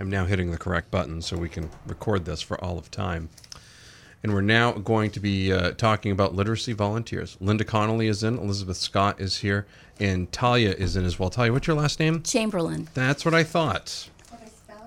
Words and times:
I'm 0.00 0.08
now 0.08 0.24
hitting 0.24 0.50
the 0.50 0.58
correct 0.58 0.90
button 0.90 1.20
so 1.20 1.36
we 1.36 1.50
can 1.50 1.70
record 1.86 2.24
this 2.24 2.40
for 2.40 2.58
all 2.64 2.78
of 2.78 2.90
time. 2.90 3.28
And 4.22 4.32
we're 4.32 4.40
now 4.40 4.72
going 4.72 5.10
to 5.12 5.20
be 5.20 5.52
uh, 5.52 5.72
talking 5.72 6.10
about 6.10 6.34
literacy 6.34 6.72
volunteers. 6.72 7.36
Linda 7.40 7.64
Connolly 7.64 8.06
is 8.06 8.22
in, 8.22 8.38
Elizabeth 8.38 8.78
Scott 8.78 9.20
is 9.20 9.38
here, 9.38 9.66
and 9.98 10.30
Talia 10.32 10.72
is 10.72 10.96
in 10.96 11.04
as 11.04 11.18
well. 11.18 11.28
Talia, 11.28 11.52
what's 11.52 11.66
your 11.66 11.76
last 11.76 12.00
name? 12.00 12.22
Chamberlain. 12.22 12.88
That's 12.94 13.24
what 13.24 13.34
I 13.34 13.44
thought. 13.44 14.08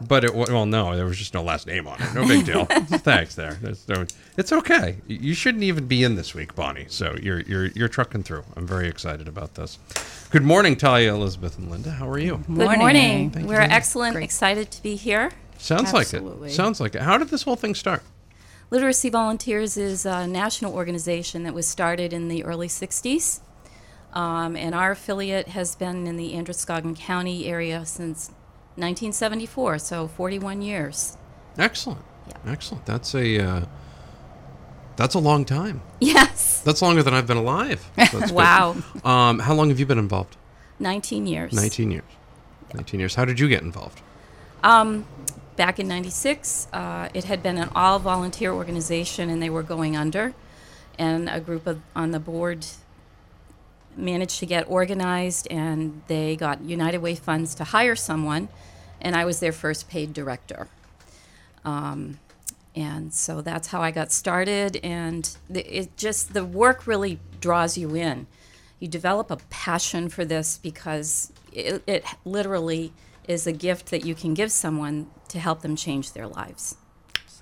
But 0.02 0.24
it 0.24 0.34
well, 0.34 0.66
no, 0.66 0.96
there 0.96 1.06
was 1.06 1.18
just 1.18 1.34
no 1.34 1.44
last 1.44 1.68
name 1.68 1.88
on 1.88 2.02
it. 2.02 2.14
No 2.14 2.28
big 2.28 2.46
deal. 2.46 2.66
Thanks, 2.66 3.36
there. 3.36 3.58
No, 3.88 4.06
it's 4.38 4.52
okay. 4.52 4.98
You 5.08 5.34
shouldn't 5.34 5.64
even 5.64 5.88
be 5.88 6.04
in 6.04 6.16
this 6.16 6.34
week, 6.34 6.56
Bonnie. 6.56 6.86
So 6.90 7.16
you're 7.22 7.42
you're 7.42 7.68
you're 7.68 7.88
trucking 7.88 8.24
through. 8.24 8.44
I'm 8.56 8.68
very 8.68 8.88
excited 8.88 9.28
about 9.28 9.56
this. 9.56 9.80
Good 10.30 10.44
morning, 10.44 10.76
Talia, 10.76 11.14
Elizabeth, 11.14 11.58
and 11.58 11.70
Linda. 11.70 11.92
How 11.92 12.10
are 12.10 12.20
you? 12.20 12.38
Good 12.38 12.50
morning. 12.50 12.80
morning. 12.80 13.48
We're 13.48 13.62
you. 13.62 13.68
excellent. 13.70 14.18
Excited 14.18 14.72
to 14.72 14.84
be 14.84 14.96
here. 14.96 15.32
Sounds 15.58 15.94
Absolutely. 15.94 16.40
like 16.42 16.52
it. 16.52 16.54
Sounds 16.54 16.82
like 16.82 16.96
it. 16.96 17.02
How 17.02 17.18
did 17.18 17.30
this 17.30 17.44
whole 17.44 17.56
thing 17.56 17.76
start? 17.76 18.04
Literacy 18.70 19.10
Volunteers 19.10 19.78
is 19.78 20.06
a 20.06 20.26
national 20.26 20.74
organization 20.74 21.44
that 21.44 21.54
was 21.54 21.68
started 21.68 22.12
in 22.12 22.28
the 22.28 22.44
early 22.44 22.68
60s. 22.68 23.40
Um, 24.14 24.56
and 24.56 24.76
our 24.76 24.92
affiliate 24.92 25.50
has 25.50 25.76
been 25.76 26.08
in 26.08 26.18
the 26.18 26.36
Androscoggin 26.36 26.96
County 26.96 27.46
area 27.46 27.86
since 27.86 28.32
1974, 28.76 29.80
so 29.80 30.08
41 30.08 30.62
years. 30.62 31.18
Excellent. 31.58 32.02
Yeah. 32.28 32.52
Excellent. 32.52 32.86
That's 32.86 33.14
a 33.14 33.40
uh, 33.40 33.66
that's 34.96 35.16
a 35.16 35.20
long 35.20 35.46
time. 35.46 35.82
Yes. 36.00 36.62
That's 36.62 36.82
longer 36.82 37.04
than 37.04 37.14
I've 37.14 37.28
been 37.28 37.38
alive. 37.38 37.90
So. 38.12 38.34
Wow. 38.34 38.76
Um, 39.04 39.40
how 39.40 39.54
long 39.54 39.70
have 39.70 39.80
you 39.80 39.86
been 39.86 39.98
involved? 39.98 40.38
19 40.80 41.26
years. 41.26 41.54
19 41.54 41.92
years. 41.92 42.04
19 42.74 43.00
years. 43.00 43.16
How 43.16 43.26
did 43.26 43.40
you 43.40 43.48
get 43.48 43.64
involved? 43.64 44.02
Um, 44.64 45.06
back 45.56 45.80
in 45.80 45.88
96, 45.88 46.68
uh, 46.74 47.10
it 47.14 47.24
had 47.26 47.42
been 47.42 47.58
an 47.58 47.70
all 47.76 48.00
volunteer 48.00 48.52
organization 48.52 49.30
and 49.30 49.42
they 49.42 49.50
were 49.50 49.64
going 49.64 49.96
under. 49.96 50.34
And 51.00 51.28
a 51.28 51.40
group 51.40 51.66
of 51.66 51.82
on 51.96 52.12
the 52.12 52.20
board 52.20 52.68
managed 53.98 54.40
to 54.40 54.46
get 54.46 54.70
organized 54.70 55.48
and 55.52 56.02
they 56.08 56.36
got 56.36 56.62
United 56.62 57.00
Way 57.00 57.16
funds 57.16 57.56
to 57.56 57.64
hire 57.64 57.96
someone. 57.96 58.50
And 59.02 59.16
I 59.16 59.26
was 59.26 59.40
their 59.40 59.52
first 59.52 59.90
paid 59.90 60.14
director. 60.14 60.68
Um, 61.66 62.20
and 62.76 63.14
so 63.14 63.42
that's 63.42 63.68
how 63.68 63.82
I 63.82 63.92
got 63.92 64.12
started. 64.12 64.78
And 64.84 65.30
it 65.54 65.96
just, 65.98 66.34
the 66.34 66.46
work 66.46 66.88
really 66.88 67.20
draws 67.40 67.78
you 67.78 67.96
in. 67.96 68.28
You 68.80 68.88
develop 68.88 69.30
a 69.30 69.38
passion 69.50 70.10
for 70.10 70.26
this 70.26 70.58
because 70.58 71.32
it, 71.52 71.84
it 71.88 72.06
literally 72.26 72.94
is 73.28 73.48
a 73.48 73.52
gift 73.52 73.92
that 73.92 74.06
you 74.06 74.16
can 74.16 74.34
give 74.34 74.52
someone 74.52 75.08
to 75.30 75.40
help 75.40 75.62
them 75.62 75.76
change 75.76 76.14
their 76.14 76.28
lives. 76.28 76.76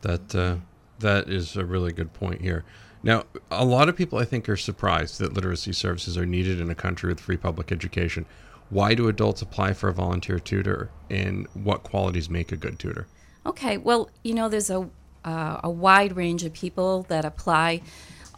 That 0.02 0.34
uh, 0.36 0.56
that 1.00 1.30
is 1.30 1.56
a 1.56 1.66
really 1.66 1.92
good 1.92 2.14
point 2.14 2.42
here. 2.42 2.64
Now, 3.04 3.24
a 3.50 3.66
lot 3.66 3.90
of 3.90 3.96
people 3.96 4.20
I 4.20 4.26
think 4.26 4.48
are 4.48 4.58
surprised 4.58 5.20
that 5.20 5.34
literacy 5.34 5.74
services 5.74 6.18
are 6.18 6.26
needed 6.26 6.62
in 6.62 6.70
a 6.70 6.76
country 6.76 7.10
with 7.10 7.20
free 7.20 7.38
public 7.38 7.72
education. 7.72 8.26
Why 8.70 8.94
do 8.94 9.08
adults 9.08 9.42
apply 9.42 9.74
for 9.74 9.90
a 9.90 9.94
volunteer 9.94 10.40
tutor, 10.40 10.92
and 11.10 11.48
what 11.54 11.84
qualities 11.84 12.30
make 12.30 12.52
a 12.52 12.58
good 12.58 12.80
tutor? 12.80 13.08
Okay, 13.46 13.78
well, 13.78 14.10
you 14.24 14.34
know, 14.34 14.48
there's 14.50 14.70
a 14.70 14.90
uh, 15.24 15.60
a 15.64 15.70
wide 15.70 16.16
range 16.16 16.44
of 16.44 16.54
people 16.54 17.04
that 17.04 17.26
apply. 17.26 17.82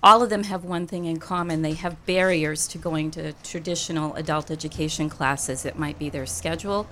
All 0.01 0.21
of 0.21 0.29
them 0.29 0.43
have 0.43 0.65
one 0.65 0.85
thing 0.85 1.05
in 1.05 1.17
common 1.17 1.61
they 1.61 1.75
have 1.75 2.05
barriers 2.05 2.67
to 2.69 2.77
going 2.77 3.09
to 3.11 3.31
traditional 3.43 4.13
adult 4.15 4.51
education 4.51 5.09
classes. 5.09 5.65
It 5.65 5.79
might 5.79 5.97
be 5.97 6.09
their 6.09 6.25
schedule, 6.25 6.87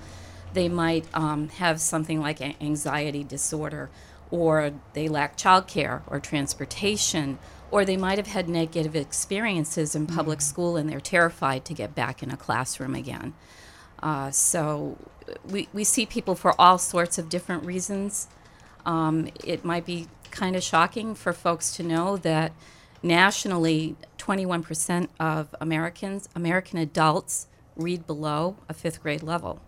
they 0.54 0.68
might 0.68 1.06
um, 1.14 1.48
have 1.48 1.80
something 1.80 2.20
like 2.20 2.40
an 2.40 2.54
anxiety 2.60 3.24
disorder, 3.24 3.90
or 4.32 4.72
they 4.94 5.06
lack 5.06 5.36
childcare 5.36 6.00
or 6.08 6.18
transportation, 6.18 7.38
or 7.70 7.84
they 7.84 7.96
might 7.96 8.18
have 8.18 8.26
had 8.26 8.48
negative 8.48 8.96
experiences 8.96 9.94
in 9.94 10.06
public 10.06 10.40
school 10.40 10.76
and 10.76 10.88
they're 10.88 11.00
terrified 11.00 11.64
to 11.66 11.74
get 11.74 11.94
back 11.94 12.22
in 12.22 12.30
a 12.30 12.36
classroom 12.36 12.94
again. 12.94 13.34
Uh, 14.02 14.30
so 14.30 14.96
we, 15.48 15.68
we 15.72 15.84
see 15.84 16.06
people 16.06 16.34
for 16.34 16.58
all 16.60 16.78
sorts 16.78 17.18
of 17.18 17.28
different 17.28 17.64
reasons. 17.64 18.26
Um, 18.84 19.28
it 19.44 19.64
might 19.64 19.86
be 19.86 20.08
kind 20.30 20.56
of 20.56 20.62
shocking 20.62 21.14
for 21.14 21.32
folks 21.32 21.76
to 21.76 21.82
know 21.82 22.16
that 22.16 22.52
nationally, 23.02 23.96
21% 24.18 25.08
of 25.20 25.54
Americans, 25.60 26.28
American 26.34 26.78
adults, 26.78 27.48
read 27.76 28.06
below 28.06 28.56
a 28.68 28.74
fifth 28.74 29.02
grade 29.02 29.22
level. 29.22 29.60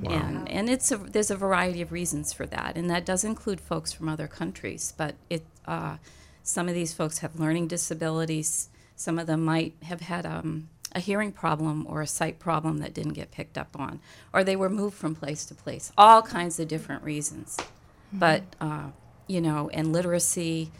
Wow. 0.00 0.12
And, 0.12 0.48
and 0.48 0.70
it's 0.70 0.92
a, 0.92 0.96
there's 0.98 1.30
a 1.30 1.36
variety 1.36 1.80
of 1.80 1.90
reasons 1.92 2.32
for 2.32 2.46
that, 2.46 2.76
and 2.76 2.90
that 2.90 3.06
does 3.06 3.24
include 3.24 3.60
folks 3.60 3.92
from 3.92 4.08
other 4.08 4.28
countries. 4.28 4.92
But 4.96 5.14
it, 5.30 5.44
uh, 5.66 5.96
some 6.42 6.68
of 6.68 6.74
these 6.74 6.92
folks 6.92 7.18
have 7.18 7.40
learning 7.40 7.68
disabilities. 7.68 8.68
Some 8.94 9.18
of 9.18 9.26
them 9.26 9.44
might 9.44 9.74
have 9.82 10.02
had 10.02 10.26
um, 10.26 10.68
a 10.92 11.00
hearing 11.00 11.32
problem 11.32 11.86
or 11.88 12.02
a 12.02 12.06
sight 12.06 12.38
problem 12.38 12.78
that 12.78 12.94
didn't 12.94 13.14
get 13.14 13.30
picked 13.30 13.56
up 13.56 13.78
on, 13.78 14.00
or 14.32 14.44
they 14.44 14.56
were 14.56 14.70
moved 14.70 14.96
from 14.96 15.14
place 15.14 15.44
to 15.46 15.54
place. 15.54 15.92
All 15.96 16.22
kinds 16.22 16.60
of 16.60 16.68
different 16.68 17.02
reasons. 17.02 17.56
But 18.12 18.42
uh, 18.60 18.90
you 19.26 19.40
know, 19.40 19.70
and 19.72 19.92
literacy 19.92 20.70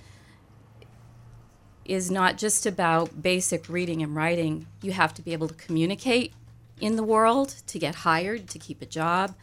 is 1.84 2.10
not 2.10 2.36
just 2.36 2.66
about 2.66 3.22
basic 3.22 3.68
reading 3.68 4.02
and 4.02 4.14
writing. 4.14 4.66
You 4.82 4.92
have 4.92 5.14
to 5.14 5.22
be 5.22 5.32
able 5.32 5.48
to 5.48 5.54
communicate 5.54 6.32
in 6.80 6.96
the 6.96 7.02
world 7.02 7.54
to 7.66 7.78
get 7.78 7.96
hired, 7.96 8.48
to 8.48 8.58
keep 8.58 8.82
a 8.82 8.86
job, 8.86 9.34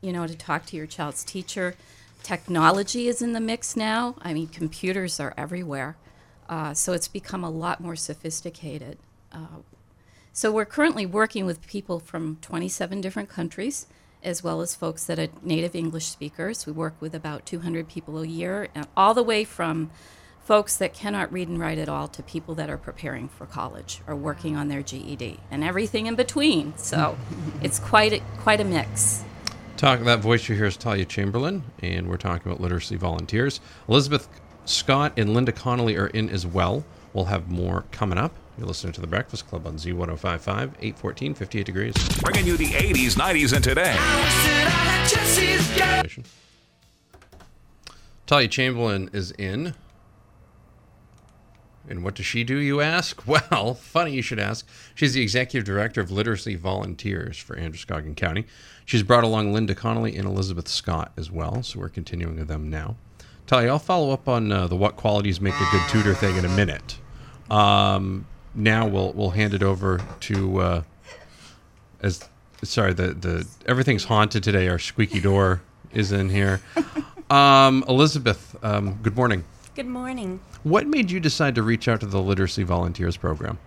you 0.00 0.12
know, 0.12 0.26
to 0.26 0.34
talk 0.36 0.66
to 0.66 0.76
your 0.76 0.86
child's 0.86 1.24
teacher. 1.24 1.74
Technology 2.22 3.08
is 3.08 3.22
in 3.22 3.32
the 3.32 3.40
mix 3.40 3.76
now. 3.76 4.14
I 4.22 4.32
mean, 4.34 4.48
computers 4.48 5.18
are 5.20 5.34
everywhere. 5.36 5.96
Uh, 6.48 6.74
so 6.74 6.92
it's 6.92 7.08
become 7.08 7.44
a 7.44 7.50
lot 7.50 7.80
more 7.80 7.96
sophisticated. 7.96 8.98
Uh, 9.32 9.62
so 10.32 10.50
we're 10.52 10.64
currently 10.64 11.06
working 11.06 11.44
with 11.46 11.66
people 11.66 11.98
from 11.98 12.38
27 12.40 13.00
different 13.00 13.28
countries, 13.28 13.86
as 14.22 14.42
well 14.42 14.60
as 14.60 14.74
folks 14.74 15.04
that 15.06 15.18
are 15.18 15.28
native 15.42 15.74
English 15.74 16.06
speakers. 16.06 16.66
We 16.66 16.72
work 16.72 16.94
with 17.00 17.14
about 17.14 17.46
200 17.46 17.88
people 17.88 18.18
a 18.18 18.26
year, 18.26 18.68
all 18.96 19.14
the 19.14 19.22
way 19.22 19.44
from 19.44 19.90
folks 20.44 20.76
that 20.76 20.92
cannot 20.92 21.32
read 21.32 21.48
and 21.48 21.58
write 21.58 21.78
at 21.78 21.88
all 21.88 22.08
to 22.08 22.22
people 22.22 22.54
that 22.56 22.68
are 22.70 22.76
preparing 22.76 23.28
for 23.28 23.46
college 23.46 24.00
or 24.06 24.16
working 24.16 24.56
on 24.56 24.68
their 24.68 24.82
GED, 24.82 25.38
and 25.50 25.62
everything 25.62 26.06
in 26.06 26.14
between. 26.14 26.76
So 26.76 27.16
it's 27.62 27.78
quite 27.78 28.12
a, 28.12 28.20
quite 28.38 28.60
a 28.60 28.64
mix. 28.64 29.24
Talk 29.76 30.00
that 30.00 30.20
voice 30.20 30.48
you 30.48 30.56
hear 30.56 30.66
is 30.66 30.76
Talia 30.76 31.06
Chamberlain, 31.06 31.62
and 31.80 32.08
we're 32.08 32.18
talking 32.18 32.50
about 32.50 32.60
literacy 32.60 32.96
volunteers. 32.96 33.60
Elizabeth 33.88 34.28
Scott 34.66 35.14
and 35.16 35.32
Linda 35.32 35.52
Connolly 35.52 35.96
are 35.96 36.08
in 36.08 36.28
as 36.28 36.46
well. 36.46 36.84
We'll 37.12 37.24
have 37.24 37.48
more 37.48 37.84
coming 37.90 38.18
up. 38.18 38.34
You're 38.58 38.66
listening 38.66 38.92
to 38.92 39.00
The 39.00 39.06
Breakfast 39.06 39.48
Club 39.48 39.66
on 39.66 39.76
Z1055, 39.76 40.46
814, 40.80 41.34
58 41.34 41.64
degrees. 41.64 41.94
Bringing 42.20 42.46
you 42.46 42.56
the 42.56 42.66
80s, 42.66 43.16
90s, 43.16 43.54
and 43.54 43.64
today. 43.64 43.96
Talia 48.26 48.48
Chamberlain 48.48 49.08
is 49.12 49.32
in. 49.32 49.74
And 51.88 52.04
what 52.04 52.14
does 52.14 52.26
she 52.26 52.44
do, 52.44 52.56
you 52.56 52.80
ask? 52.80 53.22
Well, 53.26 53.74
funny 53.74 54.12
you 54.12 54.22
should 54.22 54.38
ask. 54.38 54.66
She's 54.94 55.14
the 55.14 55.22
executive 55.22 55.64
director 55.64 56.00
of 56.00 56.10
Literacy 56.10 56.56
Volunteers 56.56 57.38
for 57.38 57.56
Androscoggin 57.56 58.14
County. 58.14 58.44
She's 58.84 59.02
brought 59.02 59.24
along 59.24 59.52
Linda 59.52 59.74
Connolly 59.74 60.16
and 60.16 60.26
Elizabeth 60.26 60.68
Scott 60.68 61.12
as 61.16 61.30
well, 61.30 61.62
so 61.62 61.78
we're 61.80 61.88
continuing 61.88 62.38
with 62.38 62.48
them 62.48 62.68
now. 62.70 62.96
Talia, 63.46 63.70
I'll 63.70 63.78
follow 63.78 64.12
up 64.12 64.28
on 64.28 64.52
uh, 64.52 64.66
the 64.66 64.76
what 64.76 64.96
qualities 64.96 65.40
make 65.40 65.54
a 65.54 65.68
good 65.72 65.88
tutor 65.88 66.14
thing 66.14 66.36
in 66.36 66.44
a 66.44 66.48
minute. 66.56 66.98
Um, 67.50 68.26
now 68.54 68.86
we'll 68.86 69.12
we'll 69.12 69.30
hand 69.30 69.54
it 69.54 69.62
over 69.62 70.00
to 70.20 70.60
uh, 70.60 70.82
as 72.00 72.28
sorry 72.62 72.92
the 72.92 73.08
the 73.08 73.48
everything's 73.66 74.04
haunted 74.04 74.42
today. 74.42 74.68
Our 74.68 74.78
squeaky 74.78 75.20
door 75.20 75.62
is 75.92 76.12
in 76.12 76.28
here. 76.30 76.60
Um, 77.30 77.84
Elizabeth, 77.88 78.56
um, 78.60 78.98
good 79.04 79.14
morning. 79.14 79.44
Good 79.76 79.86
morning. 79.86 80.40
What 80.64 80.88
made 80.88 81.12
you 81.12 81.20
decide 81.20 81.54
to 81.54 81.62
reach 81.62 81.86
out 81.86 82.00
to 82.00 82.06
the 82.06 82.20
Literacy 82.20 82.64
Volunteers 82.64 83.16
program? 83.16 83.58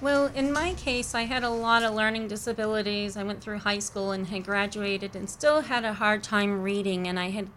Well, 0.00 0.26
in 0.26 0.52
my 0.52 0.74
case, 0.74 1.16
I 1.16 1.22
had 1.22 1.42
a 1.42 1.50
lot 1.50 1.82
of 1.82 1.94
learning 1.94 2.28
disabilities. 2.28 3.16
I 3.16 3.24
went 3.24 3.40
through 3.40 3.58
high 3.58 3.80
school 3.80 4.12
and 4.12 4.28
had 4.28 4.44
graduated 4.44 5.16
and 5.16 5.28
still 5.28 5.62
had 5.62 5.84
a 5.84 5.94
hard 5.94 6.22
time 6.22 6.62
reading. 6.62 7.08
And 7.08 7.18
I 7.18 7.30
had 7.30 7.48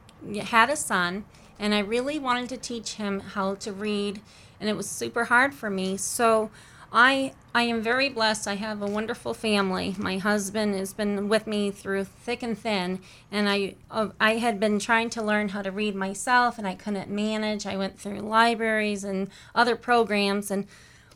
had 0.45 0.71
a 0.71 0.75
son, 0.75 1.25
and 1.59 1.75
I 1.75 1.79
really 1.79 2.17
wanted 2.17 2.49
to 2.49 2.57
teach 2.57 2.93
him 2.93 3.19
how 3.19 3.53
to 3.55 3.71
read, 3.71 4.19
and 4.59 4.67
it 4.67 4.75
was 4.75 4.89
super 4.89 5.25
hard 5.25 5.53
for 5.53 5.69
me. 5.69 5.95
So 5.95 6.49
I 6.91 7.33
I 7.53 7.63
am 7.63 7.81
very 7.81 8.09
blessed. 8.09 8.47
I 8.47 8.55
have 8.55 8.81
a 8.81 8.87
wonderful 8.87 9.33
family. 9.33 9.95
My 9.97 10.17
husband 10.17 10.73
has 10.75 10.93
been 10.93 11.27
with 11.27 11.47
me 11.47 11.69
through 11.71 12.05
thick 12.05 12.43
and 12.43 12.57
thin, 12.57 12.99
and 13.31 13.49
I 13.49 13.75
uh, 13.89 14.09
I 14.19 14.37
had 14.37 14.59
been 14.59 14.79
trying 14.79 15.09
to 15.11 15.21
learn 15.21 15.49
how 15.49 15.61
to 15.61 15.71
read 15.71 15.95
myself, 15.95 16.57
and 16.57 16.67
I 16.67 16.75
couldn't 16.75 17.09
manage. 17.09 17.65
I 17.65 17.77
went 17.77 17.99
through 17.99 18.19
libraries 18.19 19.03
and 19.03 19.29
other 19.55 19.75
programs, 19.75 20.51
and 20.51 20.65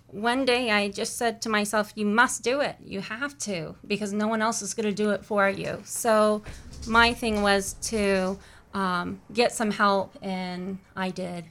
one 0.07 0.45
day 0.45 0.72
I 0.72 0.89
just 0.89 1.18
said 1.18 1.42
to 1.42 1.50
myself, 1.50 1.92
You 1.95 2.06
must 2.06 2.44
do 2.44 2.62
it. 2.62 2.78
You 2.83 3.01
have 3.01 3.38
to, 3.39 3.75
because 3.86 4.13
no 4.13 4.28
one 4.28 4.42
else 4.42 4.62
is 4.62 4.74
going 4.74 4.88
to 4.88 4.95
do 4.95 5.12
it 5.12 5.25
for 5.25 5.50
you. 5.50 5.81
So 5.83 6.42
my 6.88 7.13
thing 7.13 7.42
was 7.42 7.74
to 7.89 8.38
um, 8.74 9.19
get 9.33 9.51
some 9.51 9.71
help, 9.71 10.18
and 10.21 10.80
I 10.95 11.10
did. 11.10 11.45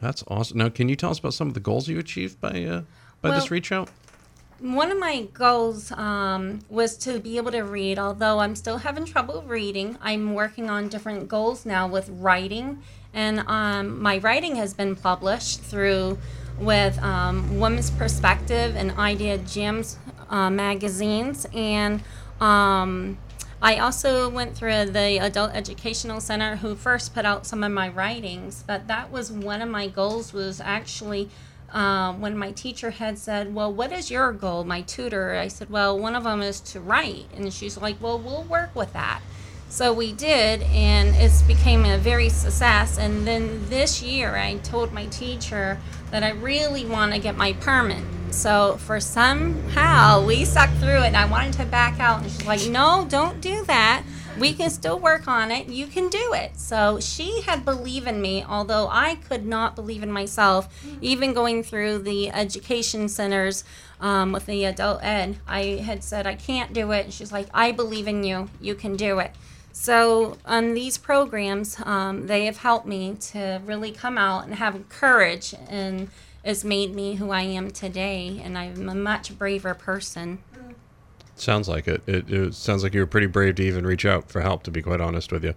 That's 0.00 0.24
awesome. 0.28 0.58
Now, 0.58 0.68
can 0.68 0.88
you 0.88 0.96
tell 0.96 1.10
us 1.10 1.20
about 1.20 1.34
some 1.34 1.48
of 1.48 1.54
the 1.54 1.60
goals 1.60 1.88
you 1.88 1.98
achieved 1.98 2.40
by 2.40 2.64
uh, 2.64 2.82
by 3.22 3.30
Well- 3.30 3.40
this 3.40 3.50
reach 3.50 3.72
out? 3.72 3.88
One 4.60 4.92
of 4.92 4.98
my 4.98 5.22
goals 5.34 5.90
um, 5.90 6.60
was 6.70 6.96
to 6.98 7.18
be 7.18 7.36
able 7.36 7.50
to 7.50 7.62
read, 7.62 7.98
although 7.98 8.38
I'm 8.38 8.54
still 8.54 8.78
having 8.78 9.04
trouble 9.04 9.42
reading. 9.44 9.98
I'm 10.00 10.34
working 10.34 10.70
on 10.70 10.88
different 10.88 11.26
goals 11.26 11.66
now 11.66 11.88
with 11.88 12.08
writing, 12.08 12.80
and 13.12 13.40
um, 13.48 14.00
my 14.00 14.18
writing 14.18 14.54
has 14.54 14.72
been 14.72 14.94
published 14.94 15.62
through 15.62 16.16
with 16.60 16.96
um, 17.02 17.58
Women's 17.58 17.90
Perspective 17.90 18.76
and 18.76 18.92
Idea 18.92 19.38
Gems 19.38 19.98
uh, 20.30 20.48
magazines, 20.48 21.44
and 21.52 22.00
um, 22.40 23.18
I 23.60 23.78
also 23.78 24.28
went 24.28 24.56
through 24.56 24.86
the 24.86 25.18
Adult 25.18 25.52
Educational 25.54 26.20
Center, 26.20 26.56
who 26.56 26.76
first 26.76 27.14
put 27.14 27.24
out 27.24 27.46
some 27.46 27.62
of 27.62 27.70
my 27.72 27.88
writings. 27.88 28.64
But 28.66 28.88
that 28.88 29.10
was 29.10 29.30
one 29.30 29.62
of 29.62 29.68
my 29.68 29.86
goals. 29.86 30.32
Was 30.32 30.60
actually 30.60 31.30
um, 31.72 32.20
when 32.20 32.36
my 32.36 32.52
teacher 32.52 32.90
had 32.90 33.18
said, 33.18 33.54
Well, 33.54 33.72
what 33.72 33.92
is 33.92 34.10
your 34.10 34.32
goal? 34.32 34.64
My 34.64 34.82
tutor, 34.82 35.34
I 35.34 35.48
said, 35.48 35.70
Well, 35.70 35.98
one 35.98 36.14
of 36.14 36.24
them 36.24 36.42
is 36.42 36.60
to 36.60 36.80
write. 36.80 37.26
And 37.34 37.52
she's 37.52 37.76
like, 37.78 38.00
Well, 38.00 38.18
we'll 38.18 38.44
work 38.44 38.74
with 38.74 38.92
that. 38.92 39.20
So 39.68 39.90
we 39.90 40.12
did, 40.12 40.62
and 40.64 41.16
it's 41.16 41.40
became 41.40 41.86
a 41.86 41.96
very 41.96 42.28
success. 42.28 42.98
And 42.98 43.26
then 43.26 43.70
this 43.70 44.02
year, 44.02 44.36
I 44.36 44.56
told 44.58 44.92
my 44.92 45.06
teacher 45.06 45.78
that 46.10 46.22
I 46.22 46.32
really 46.32 46.84
want 46.84 47.14
to 47.14 47.18
get 47.18 47.38
my 47.38 47.54
permit. 47.54 48.04
So 48.32 48.76
for 48.76 49.00
somehow 49.00 50.26
we 50.26 50.44
stuck 50.44 50.68
through 50.74 51.04
it, 51.04 51.06
and 51.06 51.16
I 51.16 51.24
wanted 51.24 51.54
to 51.54 51.64
back 51.64 52.00
out, 52.00 52.20
and 52.22 52.30
she's 52.30 52.46
like, 52.46 52.66
"No, 52.68 53.06
don't 53.08 53.40
do 53.40 53.64
that. 53.64 54.02
We 54.42 54.52
can 54.54 54.70
still 54.70 54.98
work 54.98 55.28
on 55.28 55.50
it. 55.50 55.68
You 55.68 55.86
can 55.86 56.08
do 56.08 56.26
it." 56.42 56.50
So 56.58 56.78
she 57.00 57.42
had 57.42 57.64
believe 57.64 58.06
in 58.12 58.20
me, 58.20 58.44
although 58.56 58.88
I 58.90 59.14
could 59.28 59.44
not 59.46 59.76
believe 59.76 60.02
in 60.02 60.10
myself. 60.10 60.62
Even 61.00 61.32
going 61.32 61.62
through 61.62 61.94
the 62.10 62.30
education 62.30 63.08
centers 63.08 63.64
um, 64.00 64.32
with 64.32 64.46
the 64.46 64.64
adult 64.64 65.00
ed, 65.02 65.28
I 65.46 65.62
had 65.88 66.02
said 66.02 66.26
I 66.26 66.34
can't 66.34 66.72
do 66.72 66.90
it, 66.90 67.04
and 67.04 67.14
she's 67.14 67.32
like, 67.38 67.48
"I 67.54 67.72
believe 67.72 68.08
in 68.08 68.24
you. 68.24 68.48
You 68.60 68.74
can 68.74 68.96
do 68.96 69.20
it." 69.20 69.32
So 69.72 70.36
on 70.44 70.74
these 70.74 70.98
programs, 70.98 71.68
um, 71.94 72.26
they 72.26 72.44
have 72.44 72.58
helped 72.58 72.86
me 72.86 73.16
to 73.32 73.60
really 73.64 73.92
come 73.92 74.18
out 74.18 74.44
and 74.44 74.54
have 74.56 74.74
courage, 74.88 75.54
and 75.68 76.08
it's 76.44 76.64
made 76.64 76.94
me 76.94 77.14
who 77.14 77.30
I 77.30 77.42
am 77.42 77.70
today. 77.70 78.40
And 78.44 78.58
I'm 78.58 78.88
a 78.88 78.94
much 78.94 79.38
braver 79.38 79.74
person. 79.74 80.38
Sounds 81.36 81.68
like 81.68 81.88
it. 81.88 82.02
it. 82.06 82.30
It 82.30 82.54
sounds 82.54 82.82
like 82.82 82.94
you 82.94 83.00
were 83.00 83.06
pretty 83.06 83.26
brave 83.26 83.56
to 83.56 83.62
even 83.62 83.86
reach 83.86 84.04
out 84.04 84.30
for 84.30 84.40
help. 84.40 84.62
To 84.64 84.70
be 84.70 84.82
quite 84.82 85.00
honest 85.00 85.32
with 85.32 85.44
you, 85.44 85.54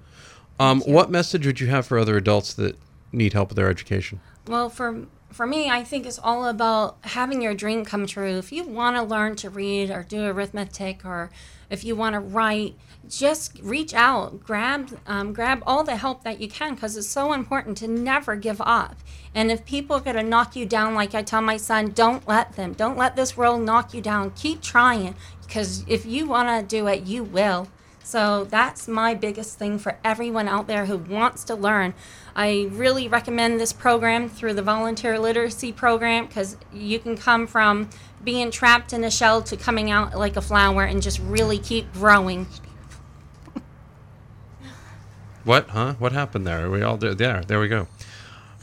um, 0.60 0.82
what 0.82 1.12
message 1.12 1.46
would 1.46 1.60
you 1.60 1.68
have 1.68 1.86
for 1.86 2.00
other 2.00 2.18
adults 2.18 2.54
that 2.56 2.78
need 3.12 3.34
help 3.34 3.50
with 3.50 3.58
their 3.58 3.70
education? 3.70 4.20
Well, 4.48 4.70
for 4.70 5.06
for 5.32 5.46
me, 5.46 5.70
I 5.70 5.84
think 5.84 6.06
it's 6.06 6.20
all 6.20 6.48
about 6.48 6.98
having 7.02 7.42
your 7.42 7.54
dream 7.54 7.84
come 7.84 8.08
true. 8.08 8.38
If 8.38 8.54
you 8.54 8.64
want 8.64 8.96
to 8.96 9.04
learn 9.04 9.36
to 9.38 9.50
read 9.50 9.92
or 9.92 10.04
do 10.04 10.24
arithmetic, 10.24 11.04
or 11.04 11.30
if 11.70 11.84
you 11.84 11.94
want 11.96 12.14
to 12.14 12.20
write, 12.20 12.76
just 13.10 13.60
reach 13.62 13.94
out, 13.94 14.44
grab 14.44 14.98
um, 15.06 15.34
grab 15.34 15.62
all 15.68 15.84
the 15.84 15.98
help 15.98 16.24
that 16.24 16.40
you 16.40 16.48
can, 16.48 16.76
because 16.76 16.96
it's 16.96 17.08
so 17.08 17.34
important 17.34 17.78
to 17.80 17.88
never 17.88 18.36
give 18.36 18.62
up. 18.62 18.96
And 19.34 19.52
if 19.52 19.66
people 19.66 19.98
are 19.98 20.00
going 20.00 20.16
to 20.16 20.24
knock 20.24 20.56
you 20.56 20.66
down, 20.66 20.96
like 20.96 21.14
I 21.14 21.22
tell 21.22 21.42
my 21.42 21.58
son, 21.58 21.92
don't 21.92 22.26
let 22.26 22.56
them. 22.56 22.72
Don't 22.72 22.98
let 22.98 23.18
this 23.18 23.36
world 23.36 23.62
knock 23.62 23.94
you 23.94 24.00
down. 24.00 24.32
Keep 24.32 24.62
trying, 24.62 25.16
because 25.46 25.84
if 25.88 26.06
you 26.06 26.28
want 26.28 26.50
to 26.50 26.76
do 26.76 26.88
it, 26.88 27.04
you 27.04 27.24
will. 27.24 27.68
So 28.04 28.44
that's 28.44 28.88
my 28.88 29.16
biggest 29.16 29.58
thing 29.58 29.80
for 29.80 29.98
everyone 30.04 30.48
out 30.48 30.68
there 30.68 30.86
who 30.86 30.98
wants 30.98 31.44
to 31.46 31.56
learn. 31.56 31.96
I 32.36 32.68
really 32.72 33.08
recommend 33.08 33.60
this 33.60 33.74
program 33.74 34.30
through 34.30 34.54
the 34.54 34.62
volunteer 34.62 35.18
literacy 35.18 35.72
program 35.72 36.28
because 36.28 36.56
you 36.72 37.00
can 37.00 37.18
come 37.18 37.48
from 37.48 37.90
being 38.24 38.52
trapped 38.52 38.94
in 38.94 39.04
a 39.04 39.10
shell 39.10 39.42
to 39.44 39.58
coming 39.58 39.90
out 39.90 40.16
like 40.16 40.36
a 40.36 40.42
flower 40.42 40.84
and 40.84 41.02
just 41.02 41.20
really 41.20 41.58
keep 41.58 41.92
growing. 41.94 42.46
What? 45.44 45.70
Huh? 45.70 45.94
What 46.00 46.12
happened 46.12 46.46
there? 46.46 46.66
Are 46.66 46.70
We 46.70 46.82
all 46.82 46.98
did. 46.98 47.18
There. 47.18 47.42
There 47.42 47.60
we 47.60 47.68
go. 47.68 47.88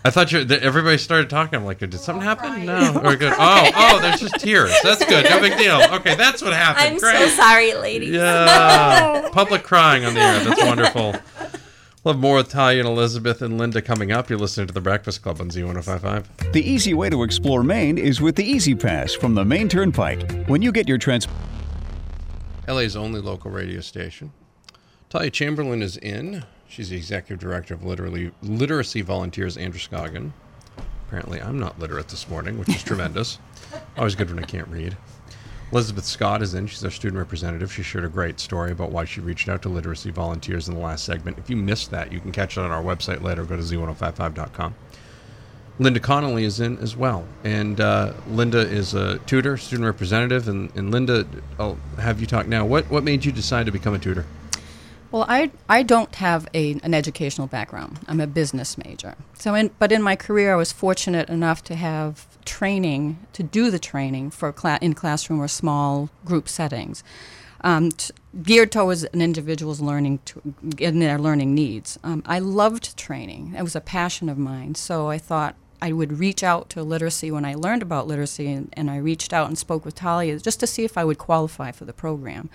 I 0.04 0.10
thought 0.10 0.32
you. 0.32 0.44
That 0.44 0.62
everybody 0.62 0.98
started 0.98 1.30
talking. 1.30 1.56
I'm 1.56 1.64
like, 1.64 1.78
did 1.78 1.94
something 1.94 2.22
oh, 2.22 2.26
happen? 2.26 2.66
No. 2.66 3.00
We're 3.04 3.16
good. 3.16 3.32
Oh, 3.36 3.70
oh, 3.74 4.00
there's 4.00 4.20
just 4.20 4.40
tears. 4.40 4.74
That's 4.82 5.04
good. 5.04 5.24
No 5.28 5.40
big 5.40 5.56
deal. 5.56 5.80
Okay, 5.94 6.14
that's 6.16 6.42
what 6.42 6.52
happened. 6.52 6.94
I'm 6.94 6.98
Great. 6.98 7.16
so 7.16 7.28
sorry, 7.28 7.74
ladies. 7.74 8.10
Yeah. 8.10 9.28
Public 9.32 9.62
crying 9.62 10.04
on 10.04 10.14
the 10.14 10.20
air. 10.20 10.40
That's 10.40 10.62
wonderful. 10.62 11.14
We'll 12.04 12.14
have 12.14 12.20
more 12.20 12.38
with 12.38 12.48
Talia 12.48 12.80
and 12.80 12.88
Elizabeth 12.88 13.42
and 13.42 13.58
Linda 13.58 13.80
coming 13.80 14.10
up. 14.10 14.28
You're 14.28 14.40
listening 14.40 14.66
to 14.66 14.74
The 14.74 14.80
Breakfast 14.80 15.22
Club 15.22 15.40
on 15.40 15.50
Z1055. 15.50 16.52
The 16.52 16.68
easy 16.68 16.94
way 16.94 17.08
to 17.08 17.22
explore 17.22 17.62
Maine 17.62 17.96
is 17.96 18.20
with 18.20 18.34
the 18.34 18.42
E-ZPass 18.42 19.16
from 19.16 19.36
the 19.36 19.44
Maine 19.44 19.68
Turnpike. 19.68 20.48
When 20.48 20.62
you 20.62 20.72
get 20.72 20.88
your 20.88 20.98
trans 20.98 21.28
LA's 22.66 22.96
only 22.96 23.20
local 23.20 23.52
radio 23.52 23.80
station. 23.80 24.32
Talia 25.12 25.30
Chamberlain 25.30 25.82
is 25.82 25.98
in. 25.98 26.42
She's 26.66 26.88
the 26.88 26.96
executive 26.96 27.38
director 27.38 27.74
of 27.74 27.84
literally 27.84 28.32
literacy 28.40 29.02
volunteers 29.02 29.58
Androscoggin. 29.58 30.32
Apparently, 31.06 31.38
I'm 31.38 31.58
not 31.58 31.78
literate 31.78 32.08
this 32.08 32.30
morning, 32.30 32.58
which 32.58 32.70
is 32.70 32.82
tremendous. 32.82 33.38
Always 33.98 34.14
good 34.14 34.30
when 34.30 34.42
I 34.42 34.46
can't 34.46 34.68
read. 34.68 34.96
Elizabeth 35.70 36.06
Scott 36.06 36.40
is 36.40 36.54
in. 36.54 36.66
She's 36.66 36.82
our 36.82 36.90
student 36.90 37.18
representative. 37.18 37.70
She 37.70 37.82
shared 37.82 38.06
a 38.06 38.08
great 38.08 38.40
story 38.40 38.72
about 38.72 38.90
why 38.90 39.04
she 39.04 39.20
reached 39.20 39.50
out 39.50 39.60
to 39.62 39.68
literacy 39.68 40.10
volunteers 40.10 40.66
in 40.66 40.76
the 40.76 40.80
last 40.80 41.04
segment. 41.04 41.36
If 41.36 41.50
you 41.50 41.56
missed 41.56 41.90
that, 41.90 42.10
you 42.10 42.18
can 42.18 42.32
catch 42.32 42.56
it 42.56 42.62
on 42.62 42.70
our 42.70 42.82
website 42.82 43.20
later. 43.20 43.44
Go 43.44 43.56
to 43.56 43.62
z1055.com. 43.62 44.74
Linda 45.78 46.00
Connolly 46.00 46.44
is 46.44 46.58
in 46.58 46.78
as 46.78 46.96
well. 46.96 47.26
And 47.44 47.82
uh, 47.82 48.14
Linda 48.30 48.60
is 48.60 48.94
a 48.94 49.18
tutor, 49.18 49.58
student 49.58 49.84
representative. 49.84 50.48
And, 50.48 50.74
and 50.74 50.90
Linda, 50.90 51.26
I'll 51.58 51.76
have 51.98 52.18
you 52.18 52.26
talk 52.26 52.46
now. 52.46 52.64
What, 52.64 52.90
what 52.90 53.04
made 53.04 53.26
you 53.26 53.32
decide 53.32 53.66
to 53.66 53.72
become 53.72 53.92
a 53.92 53.98
tutor? 53.98 54.24
Well, 55.12 55.26
I, 55.28 55.50
I 55.68 55.82
don't 55.82 56.14
have 56.14 56.48
a, 56.54 56.80
an 56.82 56.94
educational 56.94 57.46
background. 57.46 58.00
I'm 58.08 58.18
a 58.18 58.26
business 58.26 58.78
major. 58.78 59.14
So, 59.34 59.54
in, 59.54 59.70
but 59.78 59.92
in 59.92 60.02
my 60.02 60.16
career, 60.16 60.54
I 60.54 60.56
was 60.56 60.72
fortunate 60.72 61.28
enough 61.28 61.62
to 61.64 61.74
have 61.74 62.26
training 62.46 63.18
to 63.34 63.42
do 63.42 63.70
the 63.70 63.78
training 63.78 64.30
for 64.30 64.50
cla- 64.52 64.78
in 64.80 64.94
classroom 64.94 65.38
or 65.38 65.48
small 65.48 66.08
group 66.24 66.48
settings, 66.48 67.04
um, 67.60 67.90
t- 67.92 68.14
geared 68.42 68.72
towards 68.72 69.04
an 69.04 69.20
individual's 69.20 69.82
learning 69.82 70.20
to, 70.24 70.54
in 70.78 70.98
their 70.98 71.18
learning 71.18 71.54
needs. 71.54 71.98
Um, 72.02 72.22
I 72.24 72.38
loved 72.38 72.96
training. 72.96 73.54
It 73.54 73.62
was 73.62 73.76
a 73.76 73.82
passion 73.82 74.30
of 74.30 74.38
mine. 74.38 74.76
So 74.76 75.10
I 75.10 75.18
thought 75.18 75.56
I 75.82 75.92
would 75.92 76.20
reach 76.20 76.42
out 76.42 76.70
to 76.70 76.82
literacy 76.82 77.30
when 77.30 77.44
I 77.44 77.54
learned 77.54 77.82
about 77.82 78.06
literacy, 78.06 78.50
and, 78.50 78.72
and 78.72 78.90
I 78.90 78.96
reached 78.96 79.34
out 79.34 79.48
and 79.48 79.58
spoke 79.58 79.84
with 79.84 79.94
Talia 79.94 80.38
just 80.38 80.58
to 80.60 80.66
see 80.66 80.84
if 80.84 80.96
I 80.96 81.04
would 81.04 81.18
qualify 81.18 81.70
for 81.70 81.84
the 81.84 81.92
program 81.92 82.48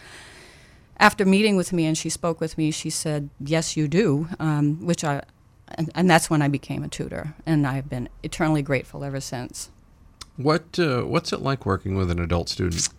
after 1.00 1.26
meeting 1.26 1.56
with 1.56 1.72
me 1.74 1.86
and 1.86 1.98
she 1.98 2.10
spoke 2.10 2.40
with 2.42 2.58
me, 2.58 2.72
she 2.72 2.90
said, 2.90 3.30
"Yes, 3.40 3.78
you 3.78 3.88
do," 3.88 4.28
um, 4.40 4.86
which 4.86 5.04
I, 5.04 5.22
and, 5.70 5.92
and 5.96 6.10
that's 6.10 6.30
when 6.30 6.42
I 6.42 6.48
became 6.48 6.84
a 6.84 6.88
tutor, 6.88 7.34
and 7.46 7.68
I've 7.68 7.90
been 7.90 8.10
eternally 8.24 8.62
grateful 8.62 9.04
ever 9.04 9.20
since. 9.20 9.70
What 10.38 10.80
uh, 10.80 11.04
What's 11.04 11.34
it 11.34 11.42
like 11.42 11.66
working 11.66 11.96
with 11.96 12.12
an 12.12 12.20
adult 12.20 12.50
student? 12.50 12.90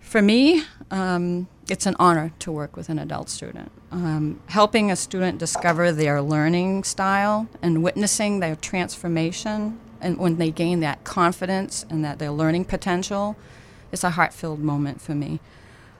For 0.00 0.22
me, 0.22 0.62
um, 0.92 1.48
it's 1.68 1.84
an 1.84 1.96
honor 1.98 2.32
to 2.38 2.52
work 2.52 2.76
with 2.76 2.88
an 2.88 2.98
adult 2.98 3.28
student. 3.28 3.72
Um, 3.90 4.40
helping 4.46 4.90
a 4.90 4.96
student 4.96 5.38
discover 5.38 5.90
their 5.90 6.22
learning 6.22 6.84
style 6.84 7.48
and 7.60 7.82
witnessing 7.82 8.38
their 8.38 8.54
transformation, 8.54 9.80
and 10.00 10.18
when 10.18 10.36
they 10.36 10.52
gain 10.52 10.78
that 10.80 11.02
confidence 11.02 11.84
and 11.90 12.04
that 12.04 12.20
their 12.20 12.30
learning 12.30 12.66
potential, 12.66 13.36
it's 13.90 14.04
a 14.04 14.10
heart-filled 14.10 14.60
moment 14.60 15.00
for 15.00 15.14
me. 15.14 15.40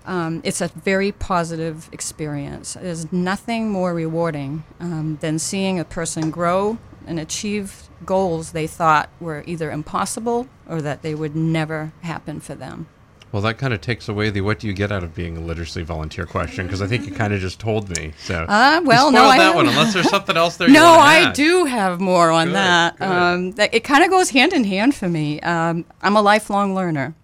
Um, 0.07 0.41
it's 0.45 0.61
a 0.61 0.69
very 0.69 1.11
positive 1.13 1.89
experience. 1.93 2.75
There's 2.81 3.13
nothing 3.13 3.71
more 3.71 3.93
rewarding 3.93 4.63
um, 4.81 5.19
than 5.21 5.39
seeing 5.39 5.79
a 5.81 5.85
person 5.85 6.31
grow, 6.31 6.79
and 7.07 7.19
achieve 7.21 7.89
goals 8.05 8.53
they 8.53 8.67
thought 8.67 9.09
were 9.21 9.43
either 9.47 9.71
impossible 9.71 10.49
or 10.69 10.81
that 10.83 11.03
they 11.03 11.15
would 11.15 11.35
never 11.37 11.93
happen 12.03 12.41
for 12.41 12.55
them. 12.55 12.87
Well, 13.33 13.43
that 13.43 13.59
kind 13.59 13.75
of 13.75 13.81
takes 13.81 14.09
away 14.09 14.31
the 14.31 14.41
what 14.41 14.61
do 14.61 14.67
you 14.67 14.73
get 14.73 14.91
out 14.93 15.03
of 15.03 15.15
being 15.15 15.37
a 15.37 15.41
literacy 15.41 15.83
volunteer 15.83 16.25
question 16.25 16.67
because 16.67 16.81
I 16.81 16.87
think 16.87 17.07
you 17.07 17.13
kind 17.13 17.35
of 17.35 17.41
just 17.41 17.59
told 17.59 17.89
me. 17.99 18.13
So 18.19 18.45
Uh, 18.49 18.81
well, 18.85 19.11
no, 19.11 19.25
I 19.25 19.39
that 19.39 19.55
one 19.55 19.67
unless 19.67 19.93
there's 19.93 20.09
something 20.17 20.37
else 20.37 20.57
there. 20.57 20.69
No, 20.69 20.87
I 20.95 21.33
do 21.33 21.65
have 21.65 22.01
more 22.01 22.31
on 22.31 22.47
Good, 22.49 22.55
that. 22.57 22.99
good. 22.99 23.05
Um, 23.05 23.51
that. 23.53 23.75
It 23.75 23.83
kind 23.85 24.05
of 24.05 24.11
goes 24.11 24.31
hand 24.31 24.53
in 24.53 24.65
hand 24.65 24.95
for 24.95 25.09
me. 25.09 25.41
Um, 25.41 25.85
I'm 26.03 26.17
a 26.17 26.23
lifelong 26.23 26.75
learner. 26.75 27.15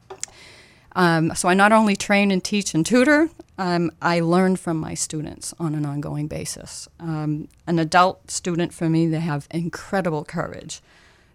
Um, 0.95 1.35
so 1.35 1.49
I 1.49 1.55
not 1.55 1.73
only 1.73 1.97
train 1.97 2.31
and 2.31 2.43
teach 2.43 2.75
and 2.75 2.85
tutor, 2.85 3.31
um, 3.59 3.91
I 4.03 4.21
learn 4.21 4.57
from 4.57 4.79
my 4.79 4.95
students 4.95 5.55
on 5.59 5.75
an 5.75 5.87
ongoing 5.87 6.27
basis. 6.27 6.89
Um, 7.01 7.49
an 7.67 7.79
adult 7.79 8.31
student 8.31 8.75
for 8.75 8.89
me, 8.89 9.07
they 9.07 9.21
have 9.21 9.47
incredible 9.51 10.25
courage. 10.25 10.81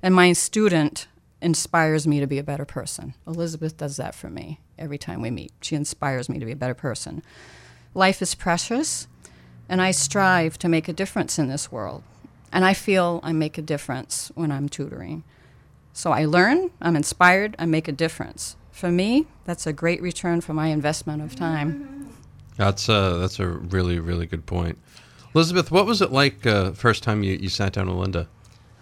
And 0.01 0.13
my 0.13 0.33
student 0.33 1.07
inspires 1.41 2.07
me 2.07 2.19
to 2.19 2.27
be 2.27 2.37
a 2.37 2.43
better 2.43 2.65
person. 2.65 3.13
Elizabeth 3.25 3.77
does 3.77 3.97
that 3.97 4.15
for 4.15 4.29
me 4.29 4.59
every 4.77 4.97
time 4.97 5.21
we 5.21 5.31
meet. 5.31 5.51
She 5.61 5.75
inspires 5.75 6.29
me 6.29 6.39
to 6.39 6.45
be 6.45 6.51
a 6.51 6.57
better 6.57 6.73
person. 6.73 7.23
Life 7.93 8.21
is 8.21 8.35
precious, 8.35 9.07
and 9.69 9.81
I 9.81 9.91
strive 9.91 10.57
to 10.59 10.69
make 10.69 10.87
a 10.87 10.93
difference 10.93 11.39
in 11.39 11.47
this 11.47 11.71
world. 11.71 12.03
And 12.51 12.63
I 12.63 12.73
feel 12.73 13.19
I 13.23 13.33
make 13.33 13.57
a 13.57 13.61
difference 13.63 14.31
when 14.35 14.51
I'm 14.51 14.69
tutoring. 14.69 15.23
So 15.93 16.11
I 16.11 16.25
learn, 16.25 16.71
I'm 16.81 16.95
inspired, 16.95 17.55
I 17.59 17.65
make 17.65 17.87
a 17.87 17.91
difference. 17.91 18.55
For 18.77 18.91
me, 18.91 19.25
that's 19.45 19.65
a 19.65 19.73
great 19.73 20.03
return 20.03 20.39
for 20.39 20.53
my 20.53 20.67
investment 20.67 21.23
of 21.23 21.35
time. 21.35 22.13
That's 22.57 22.87
uh, 22.87 23.17
that's 23.17 23.39
a 23.39 23.47
really 23.47 23.97
really 23.97 24.27
good 24.27 24.45
point. 24.45 24.77
Elizabeth, 25.33 25.71
what 25.71 25.87
was 25.87 25.99
it 25.99 26.11
like 26.11 26.45
uh, 26.45 26.73
first 26.73 27.01
time 27.01 27.23
you, 27.23 27.33
you 27.33 27.49
sat 27.49 27.73
down 27.73 27.87
with 27.87 27.97
Linda? 27.97 28.27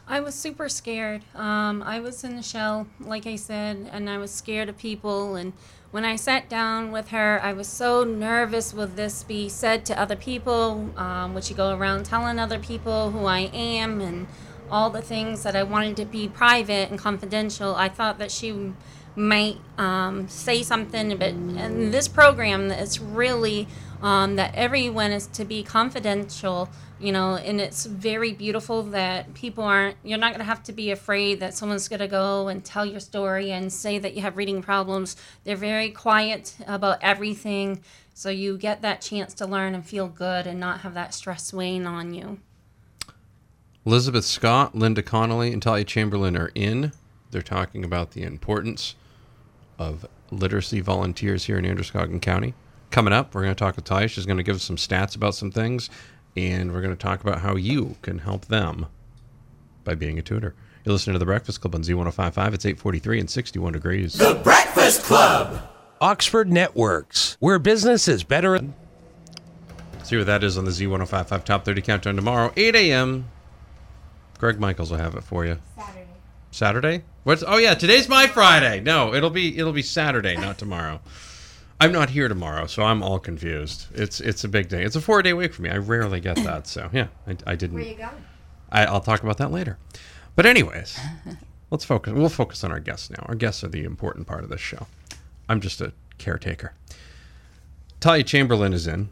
I 0.05 0.19
was 0.19 0.35
super 0.35 0.67
scared. 0.67 1.23
Um, 1.33 1.81
I 1.81 2.01
was 2.01 2.25
in 2.25 2.35
the 2.35 2.43
shell, 2.43 2.87
like 2.99 3.25
I 3.25 3.37
said, 3.37 3.89
and 3.89 4.09
I 4.09 4.17
was 4.17 4.31
scared 4.31 4.67
of 4.67 4.77
people. 4.77 5.37
And 5.37 5.53
when 5.91 6.03
I 6.03 6.17
sat 6.17 6.49
down 6.49 6.91
with 6.91 7.07
her, 7.11 7.39
I 7.41 7.53
was 7.53 7.67
so 7.69 8.03
nervous. 8.03 8.73
Will 8.73 8.87
this 8.87 9.23
be 9.23 9.47
said 9.47 9.85
to 9.85 9.97
other 9.97 10.17
people? 10.17 10.89
Um, 10.97 11.33
would 11.33 11.45
she 11.45 11.53
go 11.53 11.73
around 11.73 12.05
telling 12.05 12.37
other 12.37 12.59
people 12.59 13.11
who 13.11 13.27
I 13.27 13.49
am 13.53 14.01
and 14.01 14.27
all 14.69 14.89
the 14.89 15.01
things 15.01 15.43
that 15.43 15.55
I 15.55 15.63
wanted 15.63 15.95
to 15.95 16.05
be 16.05 16.27
private 16.27 16.89
and 16.89 16.99
confidential? 16.99 17.75
I 17.75 17.87
thought 17.87 18.17
that 18.19 18.29
she 18.29 18.73
might 19.15 19.57
um, 19.77 20.27
say 20.27 20.63
something, 20.63 21.17
but 21.17 21.29
in 21.29 21.91
this 21.91 22.07
program, 22.07 22.69
it's 22.71 22.99
really 22.99 23.67
um, 24.01 24.35
that 24.35 24.53
everyone 24.55 25.11
is 25.11 25.27
to 25.27 25.45
be 25.45 25.63
confidential, 25.63 26.69
you 26.99 27.11
know, 27.11 27.35
and 27.35 27.61
it's 27.61 27.85
very 27.85 28.33
beautiful 28.33 28.83
that 28.83 29.33
people 29.33 29.63
aren't, 29.63 29.97
you're 30.03 30.17
not 30.17 30.31
going 30.31 30.39
to 30.39 30.45
have 30.45 30.63
to 30.63 30.73
be 30.73 30.91
afraid 30.91 31.39
that 31.39 31.53
someone's 31.53 31.87
going 31.87 31.99
to 31.99 32.07
go 32.07 32.47
and 32.47 32.63
tell 32.63 32.85
your 32.85 32.99
story 32.99 33.51
and 33.51 33.71
say 33.71 33.97
that 33.97 34.13
you 34.13 34.21
have 34.21 34.37
reading 34.37 34.61
problems. 34.61 35.15
They're 35.43 35.55
very 35.55 35.89
quiet 35.89 36.55
about 36.67 36.99
everything, 37.01 37.81
so 38.13 38.29
you 38.29 38.57
get 38.57 38.81
that 38.81 39.01
chance 39.01 39.33
to 39.35 39.45
learn 39.45 39.75
and 39.75 39.85
feel 39.85 40.07
good 40.07 40.45
and 40.45 40.59
not 40.59 40.81
have 40.81 40.93
that 40.93 41.13
stress 41.13 41.53
weighing 41.53 41.87
on 41.87 42.13
you. 42.13 42.39
Elizabeth 43.85 44.25
Scott, 44.25 44.75
Linda 44.75 45.03
Connolly, 45.03 45.53
and 45.53 45.61
Talia 45.61 45.83
Chamberlain 45.83 46.35
are 46.35 46.51
in. 46.55 46.91
They're 47.31 47.41
talking 47.41 47.83
about 47.85 48.11
the 48.11 48.23
importance 48.23 48.95
of 49.77 50.05
literacy 50.31 50.81
volunteers 50.81 51.45
here 51.45 51.57
in 51.57 51.65
Androscoggin 51.65 52.19
County. 52.19 52.53
Coming 52.91 53.13
up, 53.13 53.33
we're 53.33 53.41
going 53.41 53.53
to 53.53 53.59
talk 53.59 53.75
with 53.75 53.85
Talia. 53.85 54.07
She's 54.07 54.25
going 54.25 54.37
to 54.37 54.43
give 54.43 54.55
us 54.55 54.63
some 54.63 54.77
stats 54.77 55.15
about 55.15 55.35
some 55.35 55.51
things, 55.51 55.89
and 56.35 56.71
we're 56.73 56.81
going 56.81 56.95
to 56.95 57.01
talk 57.01 57.21
about 57.21 57.39
how 57.39 57.55
you 57.55 57.97
can 58.01 58.19
help 58.19 58.45
them 58.45 58.85
by 59.83 59.95
being 59.95 60.17
a 60.17 60.21
tutor. 60.21 60.55
You're 60.83 60.93
listening 60.93 61.13
to 61.15 61.19
The 61.19 61.25
Breakfast 61.25 61.61
Club 61.61 61.75
on 61.75 61.81
Z1055. 61.81 62.53
It's 62.53 62.65
843 62.65 63.19
and 63.19 63.29
61 63.29 63.73
degrees. 63.73 64.13
The 64.13 64.39
Breakfast 64.43 65.03
Club. 65.03 65.61
Oxford 65.99 66.51
Networks, 66.51 67.37
where 67.39 67.57
business 67.57 68.07
is 68.07 68.23
better. 68.23 68.59
See 70.03 70.17
what 70.17 70.27
that 70.27 70.43
is 70.43 70.57
on 70.57 70.65
the 70.65 70.71
Z1055 70.71 71.43
Top 71.43 71.65
30 71.65 71.81
Countdown 71.81 72.15
tomorrow, 72.15 72.53
8 72.55 72.75
a.m. 72.75 73.25
Greg 74.37 74.59
Michaels 74.59 74.91
will 74.91 74.99
have 74.99 75.15
it 75.15 75.23
for 75.23 75.45
you. 75.45 75.57
Saturday. 75.75 76.04
Saturday? 76.55 77.03
What's? 77.23 77.43
Oh 77.45 77.57
yeah, 77.57 77.73
today's 77.73 78.07
my 78.07 78.27
Friday. 78.27 78.79
No, 78.79 79.13
it'll 79.13 79.29
be 79.29 79.57
it'll 79.57 79.73
be 79.73 79.81
Saturday, 79.81 80.37
not 80.37 80.57
tomorrow. 80.57 81.01
I'm 81.81 81.91
not 81.91 82.11
here 82.11 82.29
tomorrow, 82.29 82.65
so 82.67 82.83
I'm 82.83 83.03
all 83.03 83.19
confused. 83.19 83.87
It's 83.93 84.21
it's 84.21 84.45
a 84.45 84.47
big 84.47 84.69
day. 84.69 84.83
It's 84.83 84.95
a 84.95 85.01
four 85.01 85.21
day 85.21 85.33
week 85.33 85.53
for 85.53 85.61
me. 85.61 85.69
I 85.69 85.77
rarely 85.77 86.21
get 86.21 86.37
that, 86.37 86.65
so 86.65 86.89
yeah, 86.93 87.07
I, 87.27 87.35
I 87.45 87.55
didn't. 87.55 87.75
Where 87.75 87.83
you 87.83 87.95
going? 87.95 88.23
I, 88.71 88.85
I'll 88.85 89.01
talk 89.01 89.21
about 89.21 89.37
that 89.39 89.51
later. 89.51 89.77
But 90.37 90.45
anyways, 90.45 90.97
let's 91.71 91.83
focus. 91.83 92.13
We'll 92.13 92.29
focus 92.29 92.63
on 92.63 92.71
our 92.71 92.79
guests 92.79 93.09
now. 93.09 93.25
Our 93.27 93.35
guests 93.35 93.63
are 93.65 93.67
the 93.67 93.83
important 93.83 94.25
part 94.25 94.45
of 94.45 94.49
this 94.49 94.61
show. 94.61 94.87
I'm 95.49 95.59
just 95.59 95.81
a 95.81 95.91
caretaker. 96.17 96.73
Talia 97.99 98.23
Chamberlain 98.23 98.71
is 98.71 98.87
in. 98.87 99.09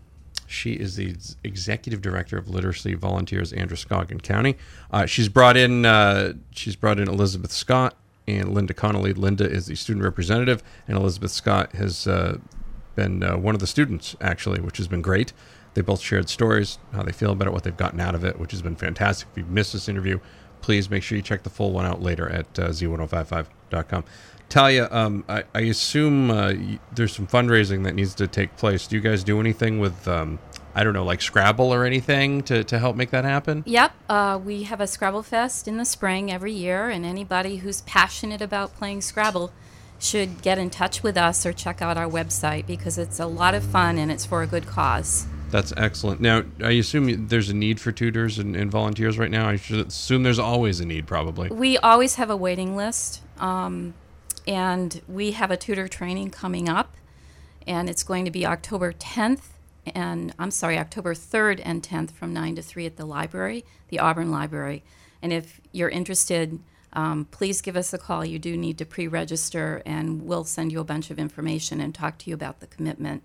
She 0.54 0.74
is 0.74 0.96
the 0.96 1.16
executive 1.44 2.02
director 2.02 2.38
of 2.38 2.48
Literacy 2.48 2.94
Volunteers 2.94 3.52
Androscoggin 3.54 4.22
County. 4.22 4.56
Uh, 4.92 5.08
she's 5.08 5.28
brought 5.28 5.58
in 5.58 5.86
uh, 5.86 6.34
she's 6.52 6.76
brought 6.76 7.00
in 7.00 7.10
Elizabeth 7.10 7.52
Scott 7.52 7.96
and 8.28 8.54
Linda 8.54 8.74
Connolly. 8.74 9.14
Linda 9.14 9.50
is 9.50 9.66
the 9.66 9.76
student 9.76 10.06
representative, 10.06 10.62
and 10.88 10.96
Elizabeth 10.96 11.32
Scott 11.32 11.74
has 11.74 12.08
uh, 12.08 12.38
been 12.96 13.24
uh, 13.24 13.36
one 13.36 13.56
of 13.56 13.62
the 13.62 13.68
students 13.68 14.16
actually, 14.22 14.62
which 14.62 14.78
has 14.78 14.88
been 14.88 15.02
great. 15.02 15.34
They 15.74 15.82
both 15.82 16.02
shared 16.02 16.30
stories, 16.30 16.78
how 16.94 17.02
they 17.02 17.12
feel 17.12 17.32
about 17.32 17.48
it, 17.48 17.52
what 17.52 17.64
they've 17.64 17.76
gotten 17.76 18.00
out 18.00 18.14
of 18.14 18.24
it, 18.24 18.40
which 18.40 18.52
has 18.52 18.62
been 18.62 18.76
fantastic. 18.76 19.28
If 19.32 19.38
you 19.40 19.46
missed 19.46 19.74
this 19.74 19.90
interview, 19.90 20.20
please 20.62 20.90
make 20.90 21.02
sure 21.02 21.16
you 21.16 21.24
check 21.24 21.42
the 21.42 21.50
full 21.50 21.72
one 21.72 21.86
out 21.86 22.02
later 22.02 22.30
at 22.30 22.60
uh, 22.60 22.70
z1055.com. 22.70 24.04
Talia, 24.54 24.88
um, 24.92 25.24
I, 25.28 25.46
I 25.56 25.62
assume 25.62 26.30
uh, 26.30 26.54
y- 26.54 26.80
there's 26.94 27.16
some 27.16 27.26
fundraising 27.26 27.86
that 27.86 27.96
needs 27.96 28.14
to 28.14 28.28
take 28.28 28.56
place. 28.56 28.86
Do 28.86 28.96
you 28.96 29.02
guys 29.02 29.24
do 29.24 29.40
anything 29.40 29.80
with, 29.80 30.08
um, 30.08 30.38
I 30.76 30.84
don't 30.84 30.94
know, 30.94 31.04
like 31.04 31.24
Scrabble 31.24 31.74
or 31.74 31.86
anything 31.86 32.44
to, 32.44 32.64
to 32.66 32.78
help 32.78 32.96
make 32.96 33.10
that 33.10 33.26
happen? 33.26 33.64
Yep, 33.66 33.94
uh, 34.10 34.40
we 34.46 34.62
have 34.64 34.80
a 34.80 34.86
Scrabble 34.86 35.24
Fest 35.24 35.68
in 35.68 35.78
the 35.78 35.86
spring 35.86 36.32
every 36.32 36.52
year, 36.52 36.88
and 36.92 37.04
anybody 37.04 37.58
who's 37.58 37.82
passionate 37.82 38.44
about 38.44 38.76
playing 38.76 39.02
Scrabble 39.02 39.52
should 39.98 40.44
get 40.44 40.60
in 40.60 40.70
touch 40.70 41.02
with 41.02 41.18
us 41.18 41.48
or 41.48 41.52
check 41.52 41.82
out 41.82 41.98
our 41.98 42.08
website 42.08 42.68
because 42.68 43.00
it's 43.00 43.20
a 43.20 43.26
lot 43.26 43.56
of 43.56 43.64
fun 43.64 43.98
and 43.98 44.12
it's 44.12 44.28
for 44.28 44.44
a 44.44 44.48
good 44.48 44.68
cause. 44.68 45.26
That's 45.50 45.74
excellent. 45.78 46.22
Now, 46.22 46.44
I 46.64 46.74
assume 46.74 47.28
there's 47.28 47.50
a 47.50 47.56
need 47.56 47.80
for 47.82 47.92
tutors 47.92 48.38
and, 48.38 48.56
and 48.56 48.70
volunteers 48.70 49.18
right 49.18 49.32
now. 49.32 49.50
I 49.50 49.56
should 49.56 49.88
assume 49.88 50.22
there's 50.22 50.38
always 50.38 50.80
a 50.80 50.86
need, 50.86 51.08
probably. 51.08 51.50
We 51.50 51.80
always 51.80 52.16
have 52.16 52.30
a 52.30 52.38
waiting 52.38 52.76
list, 52.76 53.22
um, 53.40 53.96
and 54.48 55.02
we 55.08 55.32
have 55.32 55.52
a 55.52 55.58
tutor 55.58 55.88
training 55.88 56.32
coming 56.32 56.70
up, 56.70 56.96
and 57.66 57.90
it's 57.90 58.04
going 58.04 58.26
to 58.26 58.32
be 58.32 58.46
October 58.46 58.94
10th, 58.94 59.44
and 59.86 60.34
I'm 60.40 60.52
sorry, 60.52 60.78
October 60.78 61.14
3rd 61.14 61.62
and 61.64 61.84
10th 61.84 62.12
from 62.12 62.34
9 62.34 62.56
to 62.56 62.62
3 62.62 62.86
at 62.86 62.98
the 62.98 63.06
library, 63.06 63.66
the 63.90 64.00
Auburn 64.00 64.32
Library. 64.32 64.84
And 65.22 65.32
if 65.32 65.62
you're 65.72 65.90
interested, 65.90 66.60
um, 66.94 67.26
please 67.26 67.62
give 67.62 67.76
us 67.76 67.94
a 67.94 67.98
call. 67.98 68.24
You 68.24 68.40
do 68.40 68.56
need 68.56 68.78
to 68.78 68.86
pre 68.86 69.08
register, 69.08 69.82
and 69.86 70.24
we'll 70.24 70.44
send 70.44 70.72
you 70.72 70.80
a 70.80 70.84
bunch 70.84 71.10
of 71.10 71.18
information 71.18 71.82
and 71.82 71.94
talk 71.94 72.18
to 72.20 72.30
you 72.30 72.36
about 72.36 72.60
the 72.60 72.68
commitment. 72.68 73.24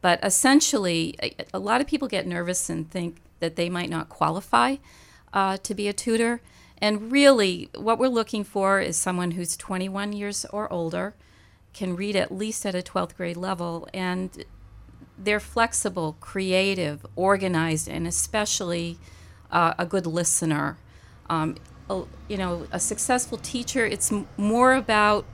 But 0.00 0.22
essentially, 0.22 1.16
a, 1.22 1.34
a 1.54 1.58
lot 1.58 1.80
of 1.80 1.86
people 1.86 2.08
get 2.08 2.26
nervous 2.26 2.70
and 2.70 2.88
think 2.88 3.16
that 3.40 3.56
they 3.56 3.68
might 3.68 3.90
not 3.90 4.08
qualify 4.08 4.76
uh, 5.32 5.56
to 5.58 5.74
be 5.74 5.88
a 5.88 5.92
tutor. 5.92 6.40
And 6.84 7.10
really, 7.10 7.70
what 7.74 7.98
we're 7.98 8.08
looking 8.08 8.44
for 8.44 8.78
is 8.78 8.98
someone 8.98 9.30
who's 9.30 9.56
21 9.56 10.12
years 10.12 10.44
or 10.52 10.70
older, 10.70 11.14
can 11.72 11.96
read 11.96 12.14
at 12.14 12.30
least 12.30 12.66
at 12.66 12.74
a 12.74 12.82
12th 12.82 13.16
grade 13.16 13.38
level, 13.38 13.88
and 13.94 14.44
they're 15.16 15.40
flexible, 15.40 16.18
creative, 16.20 17.06
organized, 17.16 17.88
and 17.88 18.06
especially 18.06 18.98
uh, 19.50 19.72
a 19.78 19.86
good 19.86 20.04
listener. 20.04 20.76
Um, 21.30 21.56
a- 21.88 22.04
you 22.28 22.36
know, 22.36 22.66
a 22.70 22.78
successful 22.78 23.38
teacher, 23.38 23.86
it's 23.86 24.12
m- 24.12 24.28
more 24.36 24.74
about 24.74 25.24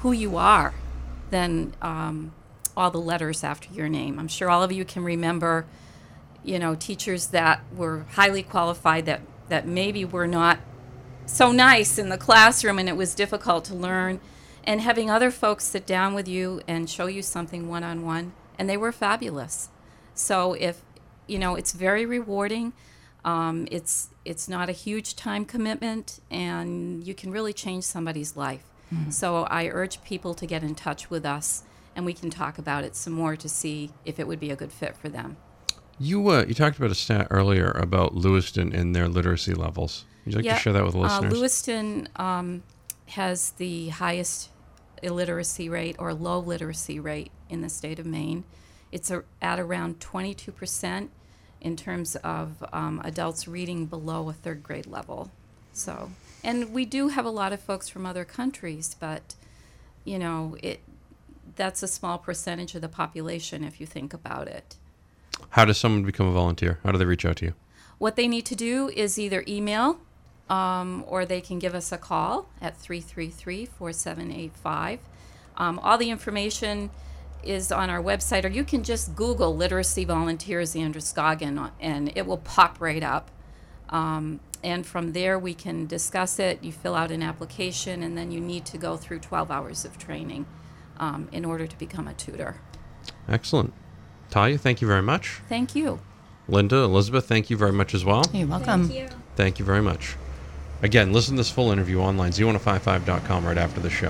who 0.00 0.12
you 0.12 0.38
are 0.38 0.72
than 1.28 1.74
um, 1.82 2.32
all 2.74 2.90
the 2.90 2.96
letters 2.98 3.44
after 3.44 3.70
your 3.74 3.90
name. 3.90 4.18
I'm 4.18 4.28
sure 4.28 4.48
all 4.48 4.62
of 4.62 4.72
you 4.72 4.86
can 4.86 5.04
remember, 5.04 5.66
you 6.42 6.58
know, 6.58 6.74
teachers 6.74 7.26
that 7.26 7.62
were 7.76 8.06
highly 8.12 8.42
qualified 8.42 9.04
that, 9.04 9.20
that 9.48 9.66
maybe 9.66 10.04
were 10.04 10.26
not 10.26 10.58
so 11.26 11.52
nice 11.52 11.98
in 11.98 12.08
the 12.08 12.18
classroom 12.18 12.78
and 12.78 12.88
it 12.88 12.96
was 12.96 13.14
difficult 13.14 13.64
to 13.66 13.74
learn. 13.74 14.20
And 14.64 14.80
having 14.80 15.10
other 15.10 15.30
folks 15.30 15.64
sit 15.64 15.86
down 15.86 16.14
with 16.14 16.28
you 16.28 16.60
and 16.68 16.88
show 16.88 17.06
you 17.06 17.22
something 17.22 17.68
one 17.68 17.82
on 17.82 18.04
one, 18.04 18.32
and 18.58 18.68
they 18.70 18.76
were 18.76 18.92
fabulous. 18.92 19.68
So 20.14 20.52
if 20.54 20.82
you 21.26 21.38
know, 21.38 21.54
it's 21.54 21.72
very 21.72 22.04
rewarding. 22.06 22.72
Um, 23.24 23.66
it's 23.70 24.10
it's 24.24 24.48
not 24.48 24.68
a 24.68 24.72
huge 24.72 25.16
time 25.16 25.44
commitment, 25.44 26.20
and 26.30 27.04
you 27.06 27.14
can 27.14 27.30
really 27.32 27.52
change 27.52 27.84
somebody's 27.84 28.36
life. 28.36 28.64
So 29.10 29.44
I 29.44 29.68
urge 29.68 30.02
people 30.04 30.34
to 30.34 30.44
get 30.46 30.62
in 30.62 30.74
touch 30.74 31.08
with 31.08 31.24
us, 31.24 31.62
and 31.96 32.04
we 32.04 32.12
can 32.12 32.28
talk 32.28 32.58
about 32.58 32.84
it 32.84 32.94
some 32.94 33.14
more 33.14 33.36
to 33.36 33.48
see 33.48 33.90
if 34.04 34.20
it 34.20 34.26
would 34.26 34.38
be 34.38 34.50
a 34.50 34.56
good 34.56 34.70
fit 34.70 34.96
for 34.96 35.08
them. 35.08 35.38
You 35.98 36.28
uh, 36.28 36.44
you 36.46 36.54
talked 36.54 36.78
about 36.78 36.90
a 36.90 36.94
stat 36.94 37.28
earlier 37.30 37.70
about 37.70 38.14
Lewiston 38.14 38.72
and 38.74 38.94
their 38.94 39.08
literacy 39.08 39.54
levels. 39.54 40.04
Would 40.24 40.32
you 40.32 40.38
like 40.38 40.44
Yeah, 40.44 40.54
to 40.54 40.60
share 40.60 40.72
that 40.72 40.84
with 40.84 40.94
the 40.94 41.00
uh, 41.00 41.02
listeners? 41.02 41.32
Lewiston 41.32 42.08
um, 42.16 42.62
has 43.06 43.50
the 43.52 43.88
highest 43.88 44.50
illiteracy 45.02 45.68
rate 45.68 45.96
or 45.98 46.14
low 46.14 46.38
literacy 46.38 47.00
rate 47.00 47.30
in 47.48 47.60
the 47.60 47.68
state 47.68 47.98
of 47.98 48.06
Maine. 48.06 48.44
It's 48.90 49.10
a, 49.10 49.24
at 49.40 49.58
around 49.58 50.00
22% 50.00 51.08
in 51.60 51.76
terms 51.76 52.16
of 52.16 52.62
um, 52.72 53.00
adults 53.04 53.48
reading 53.48 53.86
below 53.86 54.28
a 54.28 54.32
third 54.32 54.62
grade 54.62 54.86
level. 54.86 55.30
So, 55.72 56.10
and 56.44 56.72
we 56.72 56.84
do 56.84 57.08
have 57.08 57.24
a 57.24 57.30
lot 57.30 57.52
of 57.52 57.60
folks 57.60 57.88
from 57.88 58.04
other 58.04 58.24
countries, 58.24 58.96
but 58.98 59.34
you 60.04 60.18
know, 60.18 60.56
it 60.62 60.80
that's 61.54 61.82
a 61.82 61.88
small 61.88 62.18
percentage 62.18 62.74
of 62.74 62.80
the 62.80 62.88
population 62.88 63.62
if 63.62 63.80
you 63.80 63.86
think 63.86 64.14
about 64.14 64.48
it. 64.48 64.76
How 65.50 65.64
does 65.64 65.78
someone 65.78 66.04
become 66.04 66.26
a 66.26 66.32
volunteer? 66.32 66.78
How 66.84 66.92
do 66.92 66.98
they 66.98 67.04
reach 67.04 67.24
out 67.24 67.36
to 67.36 67.46
you? 67.46 67.54
What 67.98 68.16
they 68.16 68.26
need 68.26 68.46
to 68.46 68.56
do 68.56 68.88
is 68.88 69.18
either 69.18 69.44
email 69.46 70.00
um, 70.48 71.04
or 71.06 71.24
they 71.24 71.40
can 71.40 71.58
give 71.58 71.74
us 71.74 71.92
a 71.92 71.98
call 71.98 72.48
at 72.60 72.76
333 72.76 73.66
4785. 73.66 75.00
Um, 75.56 75.78
all 75.78 75.98
the 75.98 76.10
information 76.10 76.90
is 77.42 77.72
on 77.72 77.90
our 77.90 78.02
website, 78.02 78.44
or 78.44 78.48
you 78.48 78.64
can 78.64 78.82
just 78.82 79.14
Google 79.14 79.54
Literacy 79.56 80.04
Volunteers 80.04 80.74
Androscoggin 80.76 81.70
and 81.80 82.12
it 82.16 82.26
will 82.26 82.38
pop 82.38 82.80
right 82.80 83.02
up. 83.02 83.30
Um, 83.88 84.40
and 84.64 84.86
from 84.86 85.12
there, 85.12 85.38
we 85.38 85.54
can 85.54 85.86
discuss 85.86 86.38
it. 86.38 86.62
You 86.62 86.72
fill 86.72 86.94
out 86.94 87.10
an 87.10 87.22
application, 87.22 88.02
and 88.02 88.16
then 88.16 88.30
you 88.30 88.40
need 88.40 88.64
to 88.66 88.78
go 88.78 88.96
through 88.96 89.18
12 89.18 89.50
hours 89.50 89.84
of 89.84 89.98
training 89.98 90.46
um, 90.98 91.28
in 91.32 91.44
order 91.44 91.66
to 91.66 91.78
become 91.78 92.06
a 92.06 92.14
tutor. 92.14 92.56
Excellent. 93.28 93.72
Talia, 94.32 94.56
thank 94.56 94.80
you 94.80 94.88
very 94.88 95.02
much. 95.02 95.40
Thank 95.50 95.74
you. 95.74 96.00
Linda, 96.48 96.78
Elizabeth, 96.78 97.28
thank 97.28 97.50
you 97.50 97.56
very 97.58 97.70
much 97.70 97.92
as 97.92 98.02
well. 98.02 98.24
You're 98.32 98.48
welcome. 98.48 98.88
Thank 98.88 98.98
you. 98.98 99.16
Thank 99.36 99.58
you 99.58 99.64
very 99.66 99.82
much. 99.82 100.16
Again, 100.80 101.12
listen 101.12 101.36
to 101.36 101.40
this 101.40 101.50
full 101.50 101.70
interview 101.70 102.00
online, 102.00 102.32
z1055.com 102.32 103.44
right 103.44 103.58
after 103.58 103.78
the 103.78 103.90
show. 103.90 104.08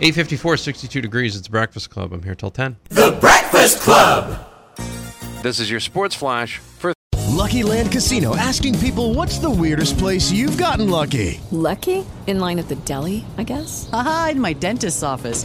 854, 0.00 0.56
62 0.56 1.02
degrees. 1.02 1.36
It's 1.36 1.48
Breakfast 1.48 1.90
Club. 1.90 2.14
I'm 2.14 2.22
here 2.22 2.34
till 2.34 2.50
10. 2.50 2.78
The 2.88 3.18
Breakfast 3.20 3.80
Club. 3.80 4.46
This 5.42 5.60
is 5.60 5.70
your 5.70 5.80
sports 5.80 6.14
flash 6.14 6.56
for 6.56 6.94
Lucky 7.26 7.62
Land 7.62 7.92
Casino 7.92 8.36
asking 8.36 8.78
people 8.78 9.12
what's 9.12 9.38
the 9.38 9.50
weirdest 9.50 9.98
place 9.98 10.30
you've 10.32 10.56
gotten 10.56 10.88
lucky? 10.88 11.42
Lucky? 11.50 12.06
In 12.26 12.40
line 12.40 12.58
at 12.58 12.68
the 12.68 12.76
deli, 12.76 13.26
I 13.36 13.42
guess? 13.42 13.88
Aha, 13.92 14.30
in 14.32 14.40
my 14.40 14.54
dentist's 14.54 15.02
office. 15.02 15.44